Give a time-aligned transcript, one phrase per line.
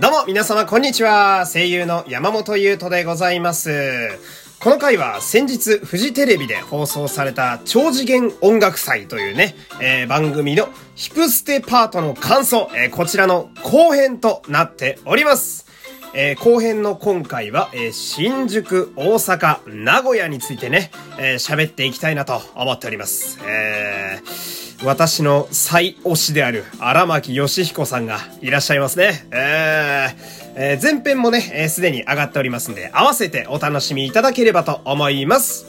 [0.00, 1.44] どうも皆様こんにちは。
[1.44, 4.16] 声優の山本優斗でございます。
[4.60, 15.66] この回は先日フジテレビで放送された超次元音楽祭というね、えー、番組のヒプステパートの感想、えー、こちらの後編となっております。
[16.14, 23.40] えー、後編の今回は、えー、新宿、大阪、名古屋についてね、えー、喋っていきたいなと思っております。
[23.44, 29.26] えー私の最推しである荒牧義彦さんがいらっしゃいますね。
[29.32, 35.66] えー、えー、前編もね、えす、でに上がっておりますんで、合わせてお楽しみいただければと思います。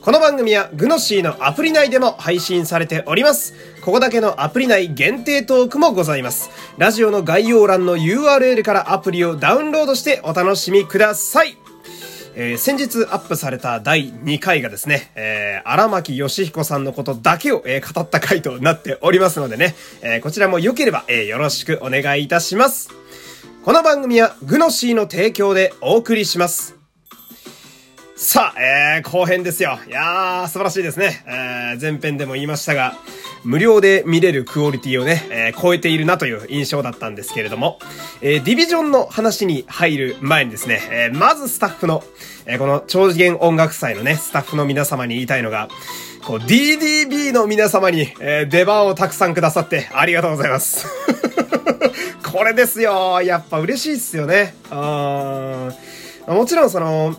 [0.00, 3.54] この番組はグノシーのアプリ内でも配信されております。
[3.84, 6.50] ここだけのアプリ内限定トークもございます。
[6.78, 11.61] ラジオの概要欄の URL からアプリをダウンロードしてお楽しみください。
[12.34, 22.90] えー、先日アップされた第2回がですね、えー、荒牧義彦さんのことだけを、えー、語った回となっておりますのでね、え、こちらも良ければ、え、よろしくお願いいたします。
[23.64, 26.81] この番組はグノシーの提供でお送りします。
[28.24, 29.80] さあ、えー、後編ですよ。
[29.84, 31.24] いやー、素晴らしいですね。
[31.26, 32.94] えー、前編でも言いましたが、
[33.42, 37.80] 無料で見れるクオリティをね、えー、超えているなという印象だったんですけれども、
[38.20, 42.04] えー、ディビジョンの話に入る前にですね、えー、まずスタッフの、
[42.46, 45.66] えー、この超次元音楽祭のね、スタッフの皆様に言いたいのが、
[46.24, 50.86] こう、DDB の皆様に、えー、出番をたくさんくださってありがとうございます。
[52.22, 53.20] これですよ。
[53.20, 54.54] やっぱ嬉しいっすよね。
[54.70, 55.70] あ
[56.28, 57.16] もちろんその、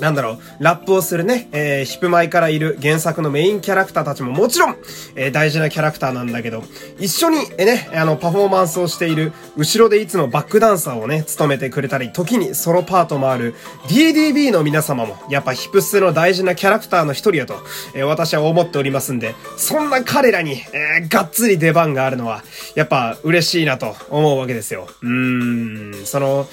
[0.00, 4.76] なんだろう、ラップをするね、えー、ヒップマイからいる原作のメインキャラクターたちももちろん、
[5.14, 6.62] えー、大事なキャラクターなんだけど、
[6.98, 13.54] 一緒に、えー、ね、あの、パフォーマンスをしている、後ろでいつもバックダンサーをね、務めてくれたり、時にソロパートもある、
[13.88, 17.54] DDB の皆様も、やっぱヒップスの大事なキャラクターの一人やと、
[17.94, 22.42] えー、私は思っておりますんで、そんな彼らに、えー、がっつり出番があるのは、
[22.74, 24.88] やっぱ嬉しいなと思うわけですよ。
[25.02, 26.48] うーん、その、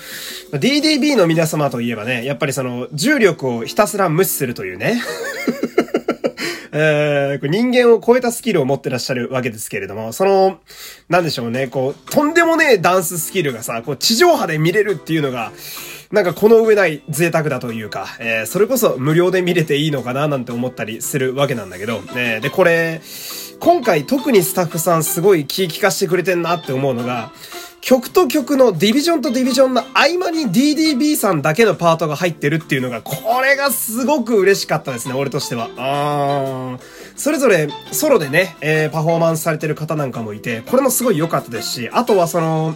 [0.52, 5.02] DDB の皆様といえばね、やっぱりその、重力をひたすら無視するというね。
[6.78, 10.60] えー、人間を超えたスキルを持ってらっしゃるわけですけれども、その、
[11.08, 15.54] なんでしょうね、こう、とんでもねえダンススキルがさ、こう、地上波で見れるっていうのが、
[16.12, 23.02] なんかこの上ない贅沢だというか、えー、それこそ無料で見れていいのかななんて思ったりするわけなんだけど、ね、で、これ、
[23.60, 27.32] 今回特にスタッフさんすごい気利かしてくれてんなって思うのが、
[27.86, 33.14] 曲と曲のディビジョンとディビジョンの合間に DDB さんだけのパートが入ってるっていうのが、こ
[33.44, 35.70] れがすごく嬉しかったですね、俺としては。
[35.78, 36.84] あー
[37.16, 42.76] それぞれソロでね、えー、パフォーマンスされてる方なんかもいて、これもすごい良かったですし、あとはその、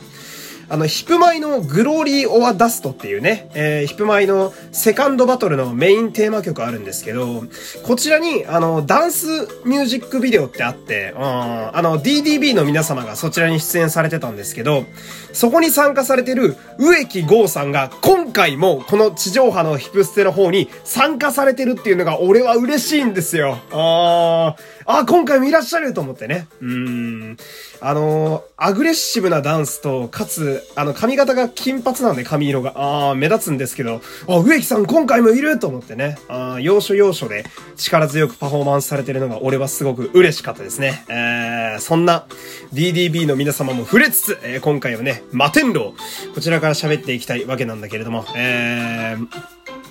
[0.69, 7.43] あの、ヒプマイのグローリー・オア・ダストっていうね、えー、ヒプマイのセカンドバトルのメインテーマ曲あるんですけど、
[7.83, 9.25] こちらに、あの、ダンス
[9.65, 14.85] ミュージックビデオってあって、うん、あの、DDB の皆様がそちらに出演されてたんですけど、
[15.33, 23.57] そこに参加されてる植木剛さんが今回もこの地上波のヒプステの方に参加されてるっていうのが俺は嬉しいんですよ。
[23.71, 26.47] あー、あ、今回もいらっしゃると思ってね。
[26.61, 27.37] うん。
[27.79, 36.17] あの、アグレッシブなダンスと、かつ、あの、髪型が金髪なんで髪色が、あ目立つんですけど、あ、植木さん今回もいると思ってね。
[36.27, 41.05] あ要所要所で力強くパフォーマンスされてるのが俺はすごく嬉しかったですね。
[41.09, 42.25] えー、そんな
[42.73, 45.93] DDB の皆様も触れつつ、えー、今回はね、摩天楼、
[46.33, 49.15] こちらから喋っていきたいわけなんだけれども、え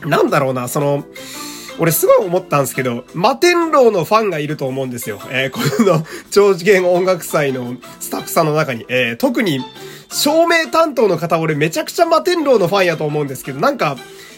[0.01, 1.05] ー、なんだろうな、その、
[1.79, 5.21] 俺すごい思ったんですけど、摩天楼のファンがいると思うんですよ。
[5.31, 9.61] えー、この超次元音楽祭のスタッフさんの中に、えー、特に
[10.11, 13.97] 照明担当の方俺めちゃくちゃ摩天楼のファンやと思うんですけど、なんか、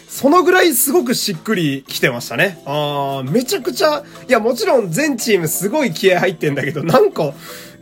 [0.08, 2.60] そのぐらいすごくしっくり来てましたね。
[2.66, 7.32] あー、めちゃくちゃ、いやもちろん全チームすごい気合入ってんだけど、なんか、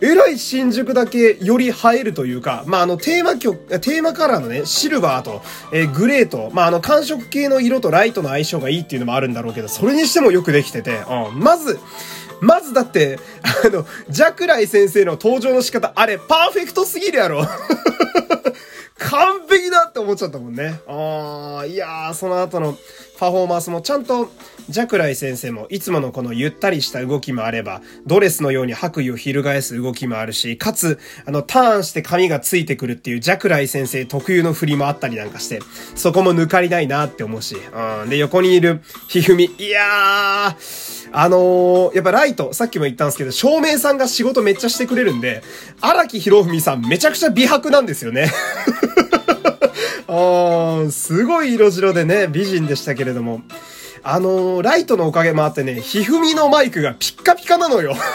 [0.01, 11.01] えらい新宿だけより映えるというか、まあ、あの、テーマ曲、テーマカラーのね、シルバーと、えー、グレーと、まあ、あの、寒色系の色とライトの相性がいいっていうのもあるんだろうけど、それにしてもよくできてて、
[11.33, 11.81] うん、まず、
[12.41, 13.19] まずだって、
[13.65, 17.45] あの、ジャクライ先生の登場の仕方、あれ、パーフェクトすぎるやろ
[18.99, 20.81] 完璧だって思っちゃったもんね。
[20.89, 22.77] ああ、いやー、その後の
[23.19, 24.31] パフォーマンスもちゃんと、
[24.69, 35.61] ジャクライ先生もいつものこのゆったりした動きもあれば、ドレスのように白衣を翻す動きもあるし、かつ、あの、ターンして髪がついてくるっていうジャクライ先生特有の振りもあったりなんかして、
[35.95, 37.57] そこも抜かりないなって思うし、
[38.03, 38.11] うん。
[38.11, 45.43] で、横にいるひふみ、いやー、あのー、やっぱライト、さっきも言ったんですけど、照明さんが仕事めっちゃしてくれるんで、
[45.81, 48.31] 荒木博文さんめちゃくちゃ美白なんですよね。
[50.09, 53.43] あー、すごい色白でね、美人でしたけれども。
[54.03, 57.97] あのー、ライトのおかげもあってね、ひふみのマイクがピッカピカなのよ。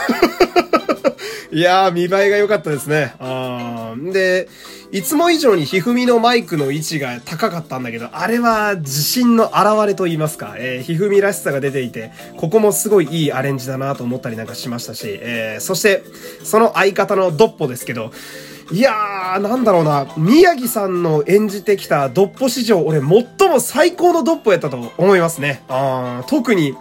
[1.53, 3.13] いやー、見栄えが良かったですね。
[3.19, 4.49] あーで、
[4.91, 16.03] いつも以上にひふみのマイクの位置が高かったんだけど、あれは自信の表れと言いますか、えー、ひふみらしさが出ていて、ここもすごいいいアレンジだなと思ったりなんかしましたし、えー、そして、
[16.43, 18.11] その相方のドッポですけど、
[18.71, 25.61] いやー、なんだろうな、宮城さんの演じてきたドッポ史上、俺最も最高のドッポやったと思いますね。
[25.69, 26.75] あ特に、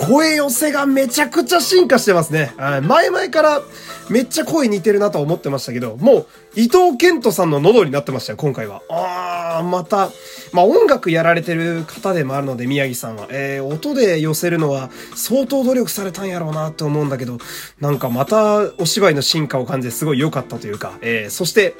[0.00, 2.54] 声寄せがめちゃくちゃ進化してますね。
[2.56, 3.62] 前々から
[4.08, 6.26] めっちゃ声似てるなと思ってましたけど、もう
[6.56, 8.80] 伊藤健人さんの喉になってましたよ、今回は。
[8.88, 10.10] あー、また、
[10.52, 13.28] まあ、音楽やられてる方でもあるので、宮城さんは。
[13.30, 17.38] えー、音で寄せるのは相当努力されたんやろうなって思うんだけど、
[17.80, 21.74] なんかまたお芝居の進化を感じてすごい良かったというか、えー、そして、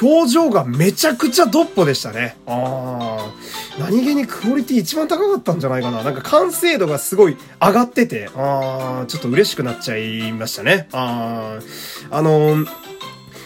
[0.00, 2.36] 表情がめちゃくちゃドッポでしたね。
[2.46, 6.02] あー、何気にクオリティ一番高かったんじゃないかな。
[6.02, 10.88] なんか完成度がすごい上がってて、あー、ちょっと嬉しくなっちゃいましたね。
[10.92, 12.66] あー、あのー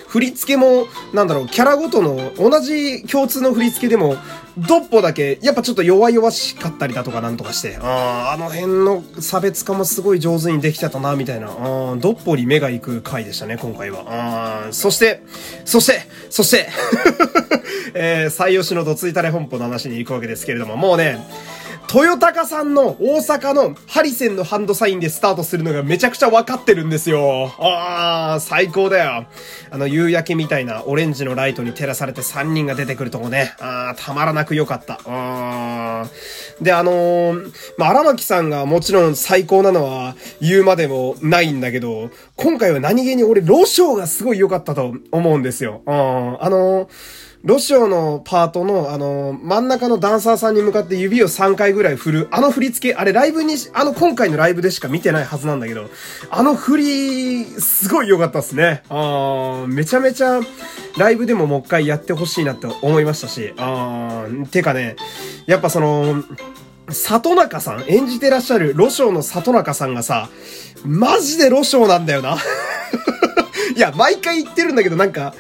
[0.09, 4.17] 振り付けも、なんだろう、キャラごとの同じ共通の振り付けでも、
[4.59, 11.51] ドッポだけ、やっぱちょっと弱々しかったりだとかなんとかして、ああ、の辺の差別化もすごい上手にできてたな、みたいな、あ
[11.99, 14.05] ドッポに目が行く回でしたね、今回は。
[14.09, 15.23] あそして、
[15.65, 16.01] そして、
[16.31, 16.69] そして
[17.95, 21.19] えー、最吉のどついたれ本舗の話に行くわけですけれども、もうね、
[21.97, 27.55] トヨタカさんの大阪のハリセンのハンドサインでスタートするのがめちゃくちゃ分かってるんですよ。
[27.59, 29.27] ああ、最高だよ。
[29.71, 33.55] あの夕焼けみたいなオレンジのライトに照らされて3人が出てくるとこね。
[33.61, 35.01] ああ、たまらなく良かった。
[35.07, 36.07] あ
[36.61, 45.81] で、あのー、まあ、荒牧さんがもちろん最高なのは言うまでもないんだけど、今回は何気に俺、ロショーがすごい良かったと思うんですよ。
[45.87, 55.89] ああのーロシオのパートの、あの、真ん中のダンサーさんに向かって指を3回ぐらい振る、あの振り付け、あれライブに、あの今回のライブでしか見てないはずなんだけど、
[56.29, 58.83] あの振り、すごい良かったっすね。
[58.89, 60.41] あめちゃめちゃ、
[60.99, 64.97] ライブでももう一回やってほしいなって思いましたし、あーてかね、
[65.47, 66.25] やっぱその、
[66.89, 70.31] 里中さん、演じてらっしゃるロショーの里中さんがさ、
[70.85, 72.39] マジでロショーなんだよな。
[73.77, 75.33] いや、毎回言ってるんだけど、なんか、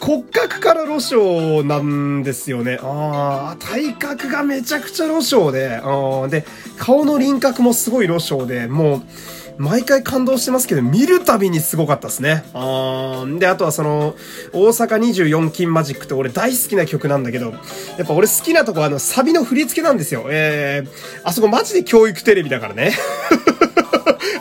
[0.00, 2.78] 骨格からロショーなんですよね。
[2.82, 6.46] ああ、体格がめちゃくちゃロショーで、で、
[6.76, 9.02] 顔の輪郭もすごいロショーで、もう、
[9.58, 12.44] 毎回感動してますけど、見るたびにすごかったですね。
[12.54, 14.14] あで、あとはその、
[14.52, 20.26] 大阪24金マジックって俺大好きな曲なんだけど、やっぱ俺好きなとこはあの、サビの振り付けなんですよ。
[20.30, 20.90] えー、
[21.24, 22.92] あそこマジで教育テレビだからね。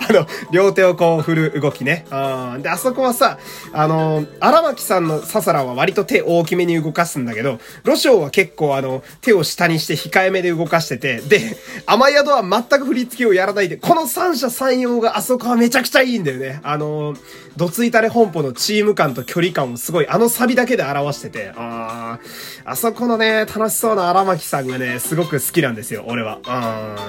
[0.10, 2.06] あの、両手をこう振る動きね。
[2.12, 2.62] うん。
[2.62, 3.38] で、あそこはさ、
[3.74, 16.60] あの、荒牧さんのササラは割と手大きめに動かすんだけど、ロショーは結構あの、手を下にして控えめで動かしてて、で、雨宿は全く振り付けをやらないで、この三者三様があそこはめちゃくちゃいいんだよね。
[16.64, 17.16] あの、
[17.56, 22.20] どついたれ本舗のチーム感と距離感をすごい、あのサビだけで表してて、あ
[22.66, 26.40] あそこのね、楽しそうな荒牧さんがね、すごく好きなんですよ、俺は。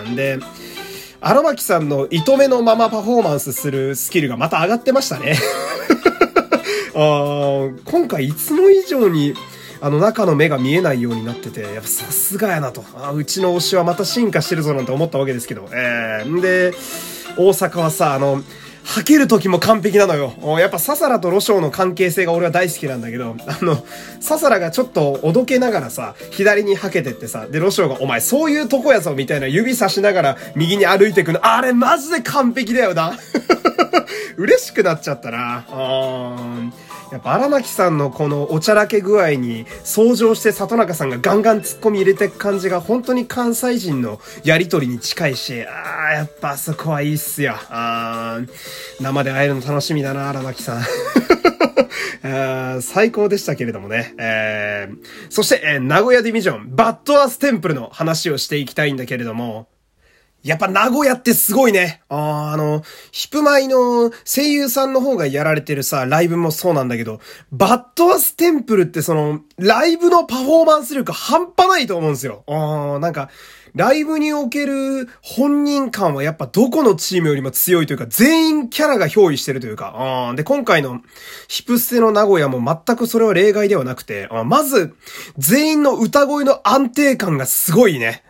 [0.06, 0.16] うん。
[0.16, 0.38] で、
[1.20, 5.36] 荒牧さんの糸目のままパフォーマンスするスキルがまた上がってましたね
[6.94, 9.34] あ今回いつも以上に
[9.80, 12.84] あの中の目が見えないようになってて、やっぱさすがやなと。
[12.96, 15.68] あうちの推しはまた進化してるぞなんて思ったわけですけど。
[15.72, 16.74] えー、んで、
[17.36, 18.42] 大阪はさ、あの、
[18.84, 20.32] 吐ける時も完璧なのよ。
[20.58, 23.84] やっぱササラとロショウの関係性が俺は大好きなんだけど、あの、
[24.20, 33.18] ササラがちょっとおどけながらさ、左に吐けてってさ、で、ロショウがお前そういうとこやぞみたいな指さしながら右に歩いてくの、あれマジで完璧だよな。
[34.36, 35.66] 嬉しくなっちゃったな。
[35.68, 47.54] うーやっぱ荒牧さんのこのおちゃらけ具合に、相乗して里中さんがガンガン突っ込み入れていく感じが本当に関西人のやりとりに近いし、ああ、やっぱあそこはいいっすよ。
[47.70, 48.40] あ
[49.00, 50.82] 生で会えるの楽しみだな、荒牧さん。
[52.82, 54.14] 最高でしたけれどもね。
[54.18, 54.96] えー、
[55.30, 59.68] そして、えー、名古屋ディビジョン、 Bad Ass Temple の話をしていきたいんだけれども、
[60.44, 62.02] やっぱ名古屋ってすごいね。
[62.08, 72.44] ああ、の、ヒプマイの声優さんの方がやられてるさ、ライブもそうなんだけど、 Bad Ass Temple ってその、ライブのパフォーマンス力半端ないと思うんですよ。
[72.46, 73.30] ああ、なんか、
[73.74, 79.94] ライブにおける本人感はやっぱどこのチームよりも強いというか、全員キャラが憑依してるというか、
[80.30, 81.00] あで、今回の
[81.48, 84.94] ヒプステの名古屋も全くそれは例外ではなくて、あまず、
[85.36, 88.22] 全員の歌声の安定感がすごいね。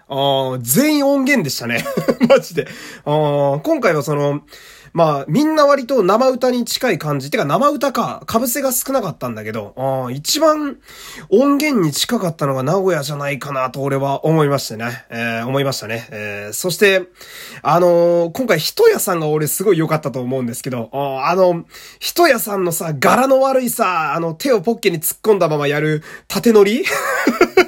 [0.61, 1.85] 全員音源でしたね。
[2.29, 2.67] マジで。
[3.05, 4.43] 今回はその、
[4.93, 7.31] まあ、みんな割と生歌に近い感じ。
[7.31, 10.79] てか生歌か、被せが少なかったんだけど、一番
[11.29, 15.05] 音源に近かったのが名古屋じゃないかなと俺は思いましたね。
[15.11, 16.09] えー、思いましたね。
[16.11, 17.03] えー、そして、
[17.63, 21.65] あのー、今回、人屋さんが俺すごい良かったと思うんですけど、あの、
[21.99, 26.85] 人屋さんのさ、柄の悪いさ、あの、手をポッケに突っ込んだままやる縦乗り、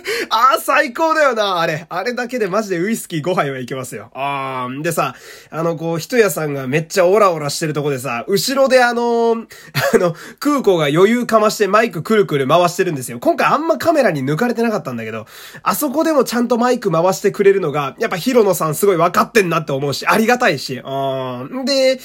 [0.80, 1.84] 最高だよな、あれ。
[1.90, 4.10] あれだけでマジでウイスキー5杯はいけますよ。
[4.14, 5.14] あー、でさ、
[5.50, 9.32] あの、こう、人屋さんがめっちゃオラオラしてるとこでさ、後ろであの
[9.94, 13.18] あの、空港が余裕かましてマイクくるくる回してるんですよ。
[13.18, 15.26] 今回あんまカメラに抜かれてなかったんだけど、
[15.62, 20.80] あそこでもちゃんとマイク回してくれるのが、やっぱヒロノさんすごい分かってんなって思うし、ありがたいし。
[20.82, 22.00] あーで、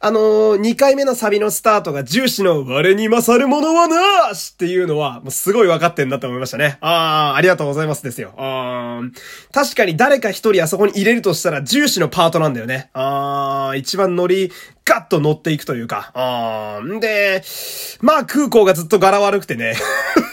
[0.00, 6.76] あのー、2回目のサビのスタートが重視の我に勝るものはなしっていうのは、もうすごい分かってんなって思いましたね。
[6.82, 8.34] あー、ありがとうございますですよ。
[8.36, 9.12] あー
[9.52, 12.90] 確かに誰か一人あそこに入れるとしたら重視のパートなんだよね。
[12.92, 14.52] あー、一番乗り、
[14.84, 16.10] ガッと乗っていくというか。
[16.14, 17.42] あ、んで、
[18.00, 19.74] まあ空港がずっと柄悪くてね。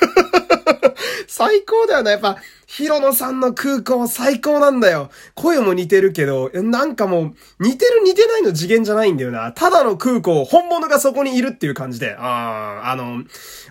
[1.27, 2.37] 最高だよな、やっぱ。
[2.67, 5.09] ヒロノさんの空港最高なんだよ。
[5.35, 9.51] 声も似てるけど、なんかもう、似てる似てないの次元じゃないんだよな。
[9.51, 12.15] ただの空港、本物がそこにいるっていう感じで。
[12.15, 13.23] ああ、あの、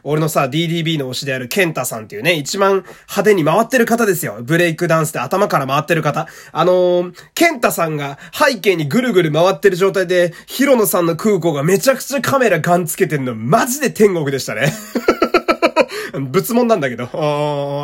[0.05, 4.39] 俺のさ、DDB の推しであるケンタさんっていうね、一番派手に回ってる方ですよ。
[4.43, 6.29] ブレイクダンスで頭から回ってる方。
[6.53, 14.73] あのー、ケンタさんが背景にぐるぐる回ってる状態で、ヒロノさんの空港がめちゃくちゃカメラガンつけてるの、マジで天国でしたね。
[16.31, 17.09] 仏門なんだけど、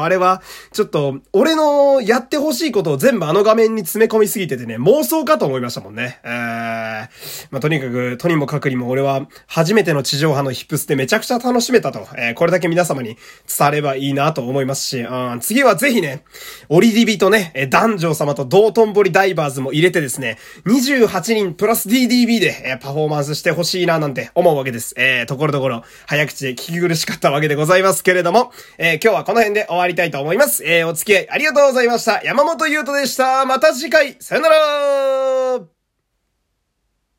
[0.03, 6.21] あれは、ちょっと、俺のやってほしいことを全部あの画面に詰め込みすぎててね、妄想かと思いましたもんね。
[6.25, 6.31] えー、
[7.51, 16.25] まあ、とにかく、とにもかくにも俺は、初めての地上波のヒップスでめちゃくちゃ楽しめたと、えー、これだけ皆様に伝わればいいなと思いますし、うん、次はぜひね、
[16.69, 24.95] オリディビとね、男女様と道頓堀ダイバーズも入れてですね、28人プラス DDB で、えー、パフォーマンスしてほしいななんて思うわけです。
[24.97, 30.65] えー、ところどころ、早口で聞き苦しかったわけでございますけれどれども、えー、今日はこの辺で終わりたいと思います。
[30.65, 32.23] えー、お付き合いありがとうございました。
[32.23, 33.45] 山本優斗でした。
[33.47, 35.80] また次回、さよなら